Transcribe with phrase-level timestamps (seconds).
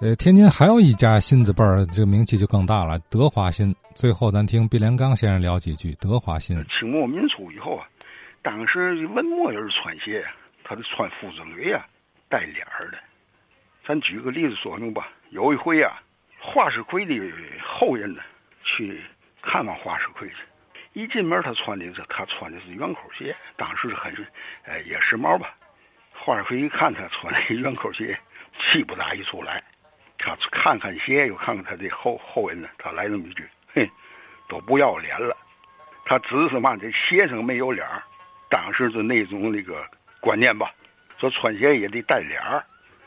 [0.00, 3.74] 呃，天津还有一家新字辈儿，这个名气就更大了，德华新。
[3.94, 6.62] 最后，咱听毕连刚先生聊几句德华新。
[6.66, 7.86] 清末民初以后啊，
[8.42, 10.26] 当时文墨人穿鞋，
[10.64, 11.86] 他是穿夫子履啊，
[12.28, 12.98] 带脸儿的。
[13.86, 15.08] 咱举个例子说明吧。
[15.30, 16.02] 有一回啊，
[16.40, 17.14] 华世奎的
[17.62, 18.20] 后人呢，
[18.64, 19.00] 去
[19.42, 20.34] 看望华世奎去。
[20.92, 24.12] 一进门，他穿的是他穿的是圆口鞋，当时很，
[24.64, 25.54] 呃，也时髦吧。
[26.12, 28.18] 华世奎一看他穿的圆口鞋，
[28.58, 29.62] 气不打一处来。
[30.24, 33.88] 他看看鞋，又看看他的后后人呢，他来那么一句：“嘿，
[34.48, 35.36] 都不要脸了。”
[36.06, 36.76] 他只是嘛？
[36.76, 38.02] 这鞋上没有脸儿，
[38.48, 39.86] 当时的那种那个
[40.20, 40.72] 观念吧，
[41.18, 42.64] 说穿鞋也得带脸儿。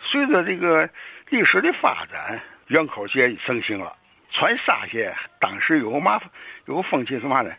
[0.00, 0.88] 随着这个
[1.28, 3.96] 历史的发展，圆口鞋盛行了。
[4.32, 6.20] 穿纱鞋，当时有个嘛，
[6.66, 7.52] 有个风气是嘛呢？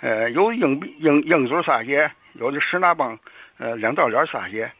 [0.00, 3.18] 呃，有鹰鹰鹰嘴纱鞋，有的十拿帮，
[3.58, 4.70] 呃，两道脸纱鞋。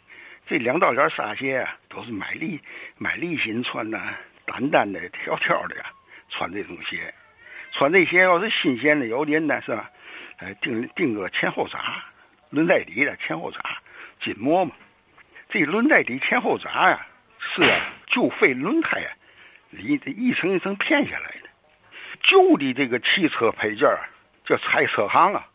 [0.46, 2.58] 这两道脸纱鞋，都是买立
[2.96, 4.00] 买立新穿的，
[4.46, 5.84] 单单的条条的呀，
[6.30, 7.12] 穿这种鞋。
[7.72, 9.90] 穿这鞋要是新鲜的，有的人呢是吧？
[10.38, 12.02] 呃，钉钉个前后闸，
[12.50, 13.60] 轮胎底的前后闸，
[14.20, 14.72] 筋膜嘛。
[15.48, 17.06] 这轮胎底前后闸呀，
[17.38, 17.62] 是
[18.06, 19.10] 旧废轮胎啊，
[19.70, 21.48] 里这一层一层片下来的。
[22.22, 23.86] 旧的这个汽车配件
[24.44, 25.46] 叫拆车行啊，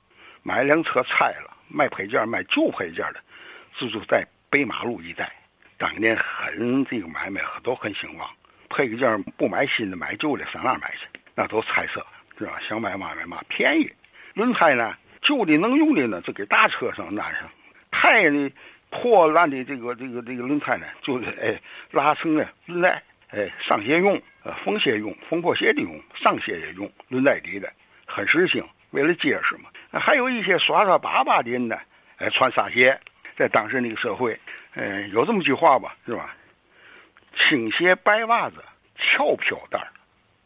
[0.44, 3.20] 买辆车拆了，卖配件卖旧配件的，
[3.78, 5.32] 这就在北马路一带，
[5.78, 8.30] 当年很这个买卖都很兴旺。
[8.70, 11.20] 配个件不买新的，买旧的，上哪买去？
[11.34, 12.06] 那都拆车，
[12.38, 12.60] 是吧？
[12.68, 13.90] 想买嘛买嘛，便宜。
[14.34, 17.48] 轮胎呢，旧的能用的呢，就给大车上安上；
[17.92, 18.52] 太呢，
[18.90, 21.60] 破烂的这个这个这个轮胎呢，就是哎
[21.92, 27.72] 拉成的轮胎，哎上鞋用，呃缝鞋用，缝破鞋的用，上鞋也用，轮胎底的
[28.06, 28.62] 很实心，
[28.92, 29.70] 为了结实嘛。
[29.98, 31.78] 还有一些耍耍巴巴的人呢，
[32.18, 33.00] 哎穿纱鞋，
[33.38, 34.38] 在当时那个社会，
[34.74, 36.36] 嗯有这么句话吧，是吧？
[37.36, 38.56] 青鞋白袜子
[38.98, 39.88] 翘飘带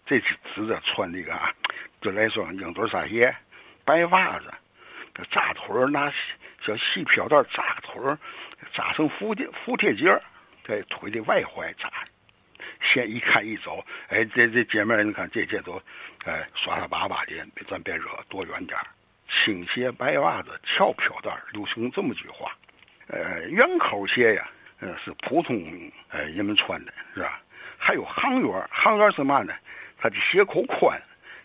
[0.05, 1.53] 这是指着穿这个啊，
[2.01, 3.33] 就来说鹰嘴纱鞋，
[3.85, 4.53] 白袜子，
[5.31, 6.11] 扎腿拿
[6.61, 7.93] 小细飘带扎腿
[8.73, 10.21] 扎成蝴蝶蝴蝶结
[10.65, 11.89] 在腿的外踝扎。
[12.81, 15.81] 先一看一走，哎，这这姐妹你看这这都，
[16.25, 18.85] 哎，耍耍巴巴的，别咱别惹，躲远点儿
[19.29, 22.51] 青鞋白袜子翘飘带流行这么句话。
[23.07, 24.47] 呃，圆口鞋呀。
[24.81, 25.55] 呃，是普通
[26.09, 27.39] 呃人们穿的，是吧？
[27.77, 29.53] 还有行员，行员是嘛呢？
[29.99, 30.99] 他的鞋口宽，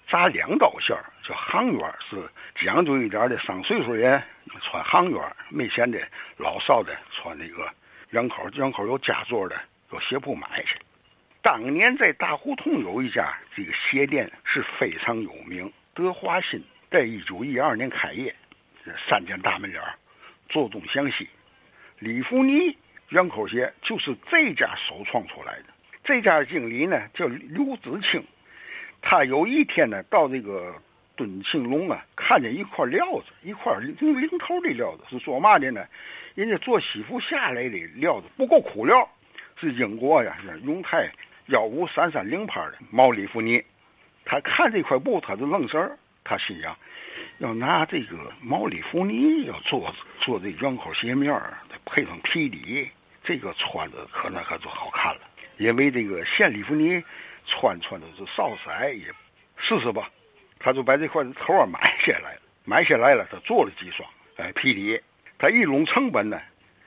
[0.08, 2.16] 扎两道线叫行员，是
[2.64, 4.22] 讲究一点的上岁数人
[4.62, 6.00] 穿行员，没钱的
[6.38, 7.70] 老少的穿那个
[8.08, 9.54] 圆口，圆口有夹座的，
[9.92, 10.78] 有鞋铺买去。
[11.42, 18.34] 当年在大胡同有一家这个鞋店是非常有名，德华新，在一九一二年开业，
[19.06, 19.82] 三间大门脸
[20.48, 21.28] 坐东向西，
[21.98, 22.76] 李福尼。
[23.10, 25.66] 圆口鞋就是这家首创出来的。
[26.02, 28.20] 这家经理呢叫刘子清，
[29.00, 30.74] 他有一天呢到这个
[31.14, 35.86] 敦庆隆啊，看见一块料子，一块零零头的料子，是做嘛的呢？
[36.34, 39.08] 人家做西服下来的料子不够苦料，
[39.60, 41.08] 是英国呀，是永泰
[41.46, 43.62] 幺五三三零牌的毛里弗尼。
[44.24, 46.76] 他看这块布，他就愣神儿，他心想，
[47.38, 51.56] 要拿这个毛里弗尼要做做这圆口鞋面儿，
[51.86, 52.90] 配上皮底。
[53.24, 55.20] 这个穿着可能可就好看了，
[55.56, 57.02] 因为这个线里弗尼
[57.44, 59.06] 穿穿的是少色，也
[59.56, 60.08] 试试吧。
[60.60, 65.00] 他就把这块头儿买下来了，买下来了，他做了几双，哎，皮底。
[65.38, 66.40] 他一拢成本呢，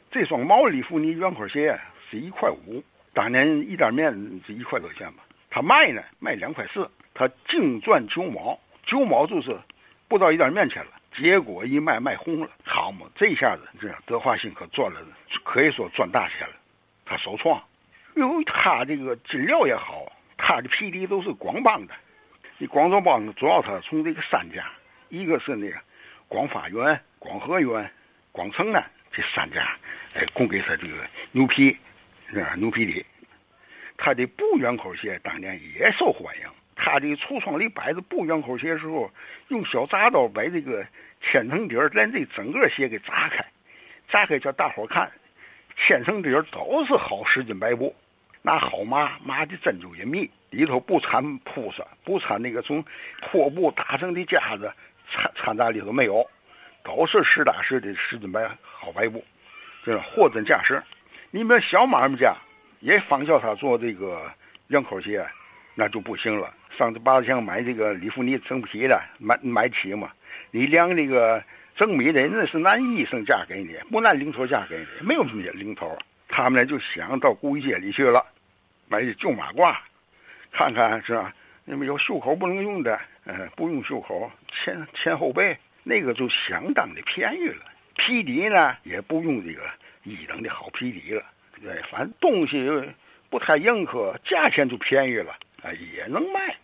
[0.10, 1.78] 这双毛里弗尼圆口鞋
[2.10, 2.81] 是一块五，
[3.14, 4.14] 当年一袋面
[4.48, 5.26] 是一块多钱吧。
[5.50, 9.60] 他卖呢，卖两块四，他净赚九毛，九毛就是
[10.08, 10.92] 不到一袋面钱了。
[11.19, 13.06] 结果一卖卖红了，好嘛！
[13.13, 15.02] 这下子这德华新可赚了，
[15.44, 16.53] 可以说赚大钱了。
[17.06, 17.62] 他首创，
[18.16, 21.94] 因为他这个金料也好，他的皮底都是广帮的。
[22.57, 24.66] 你广州帮主要他从这个三家，
[25.09, 25.78] 一个是那个
[26.30, 27.91] 广发园、广和园、
[28.31, 28.81] 广成呢，
[29.12, 29.75] 这三家
[30.13, 30.96] 哎供给他这个
[31.31, 31.75] 牛皮，
[32.30, 32.56] 是吧？
[32.56, 33.06] 牛皮底，
[33.97, 36.44] 他的布圆口鞋当年也受欢迎。
[36.81, 39.12] 他的橱窗里摆着布圆口鞋的时候，
[39.50, 40.86] 用小铡刀把这个
[41.20, 43.46] 千层底儿连这整个鞋给砸开，
[44.10, 45.12] 砸开叫大伙看，
[45.76, 47.94] 千层底儿都是好十斤白布，
[48.42, 52.82] 那好麻麻的针灸也密，里头不掺铺子，不掺那个从
[53.22, 54.72] 破布打成的夹子，
[55.12, 56.25] 掺掺杂里头没有，
[56.84, 59.24] 都是实打实的十斤白好白布，
[59.84, 60.82] 这货真价实。
[61.32, 62.34] 你们小买卖家
[62.80, 64.32] 也仿效他做这个
[64.68, 65.28] 圆口鞋，
[65.80, 66.54] 那就不行了。
[66.78, 70.12] 上这八强买这个里弗尼真皮的，买买起嘛？
[70.52, 71.42] 你量那个
[71.78, 75.98] 整米的，那是按医生价给你，不按零头价给你，没有什么零头。
[76.28, 78.26] 他们呢就想到古街里去了，
[78.90, 79.74] 买旧马褂，
[80.52, 81.34] 看看是吧？
[81.64, 87.64] 那么有袖口不能用的，嗯，不用袖口，前前后背那个就相当的便宜了。
[87.96, 89.62] 皮底呢，也不用这个
[90.04, 91.24] 一等的好皮底了，
[91.62, 92.70] 对，反正东西
[93.30, 95.36] 不太严苛，价钱就便宜了，
[96.10, 96.56] 能卖。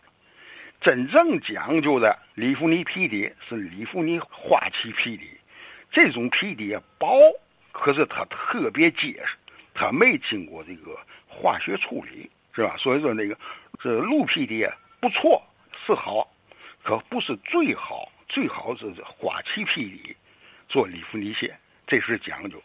[0.80, 5.30] 真正讲究的里弗尼皮底是里弗尼花旗皮底，
[5.90, 7.18] 这种皮底薄，
[7.72, 9.36] 可是它特别结实，
[9.74, 10.96] 它没经过这个
[11.26, 12.76] 化学处理，是吧？
[12.78, 13.36] 所以说那个
[13.80, 14.68] 这鹿皮底
[15.00, 15.42] 不错，
[15.86, 16.28] 是好，
[16.82, 20.14] 可不是最好，最好是花旗皮底
[20.68, 21.56] 做里弗尼鞋，
[21.86, 22.62] 这是讲究。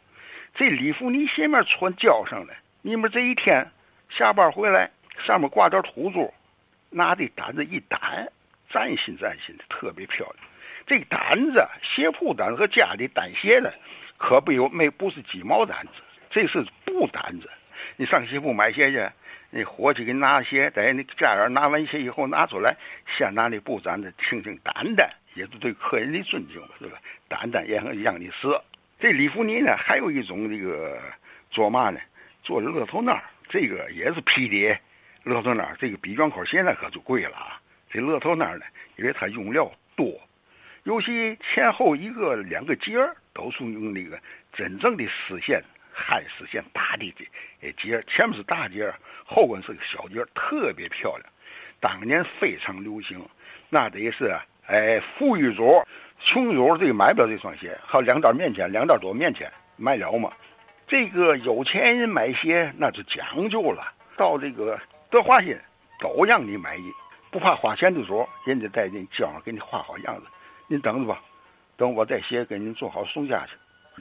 [0.54, 3.72] 这里弗尼鞋面穿脚上的，你们这一天
[4.10, 4.92] 下班回来，
[5.26, 6.32] 上面挂点土珠。
[6.92, 8.28] 拿这单子一掸，
[8.70, 10.36] 崭新崭新的，特别漂亮。
[10.86, 13.74] 这单子，鞋铺单子和家里单鞋的，
[14.18, 15.90] 可不有没不是鸡毛掸子，
[16.30, 17.50] 这是布掸子。
[17.96, 19.10] 你上鞋铺买鞋去，
[19.50, 22.76] 那伙计给你拿鞋，在那家园拿完鞋以后拿出来，
[23.18, 27.00] 先拿那布掸子听听掸掸，也是对客人的尊敬嘛，是吧？
[27.30, 28.60] 掸掸也让你死。
[29.00, 31.00] 这里弗尼呢，还有一种这个
[31.50, 32.00] 做嘛呢？
[32.44, 34.78] 做乐头那这个也是皮的。
[35.24, 37.62] 乐透那这个笔卷口现在可就贵了啊！
[37.92, 38.66] 这乐透那呢，
[38.96, 40.20] 因为它用料多，
[40.84, 44.20] 尤其前后一个两个节儿都是用那个
[44.52, 45.62] 真正的丝线，
[45.94, 47.14] 汗丝线大的
[47.60, 48.92] 这节儿，前面是大节，
[49.26, 51.26] 后边是个小节，特别漂亮。
[51.80, 53.24] 当年非常流行，
[53.70, 54.36] 那得是
[54.66, 55.84] 哎富裕族、
[56.20, 60.32] 穷族这买不了这双鞋，好两袋面钱，两袋多面钱买了吗？
[60.88, 64.80] 这个有钱人买鞋那就讲究了，到这个。
[65.12, 65.60] 德华新
[66.00, 66.90] 都让你满意，
[67.30, 70.26] 不怕花钱的时候，人家在那胶上给你画好样子。
[70.68, 71.22] 您等着吧，
[71.76, 73.52] 等我再鞋给您做好送家去，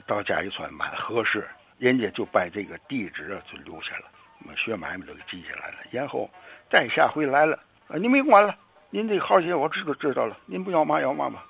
[0.07, 1.45] 到家一穿蛮合适。
[1.77, 4.05] 人家就把这个地址就留下了，
[4.39, 5.77] 我们学买卖都给记下来了。
[5.91, 6.29] 然后
[6.69, 7.59] 再下回来了，
[7.89, 8.55] 啊，你没管了，
[8.89, 11.43] 您这好鞋我知道知道了，您不要嘛要嘛吧，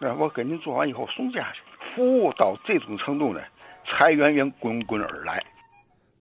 [0.00, 1.60] 啊，我给您做完以后送家去。
[1.94, 3.40] 服务到这种程度呢，
[3.86, 5.40] 财源源滚滚而来。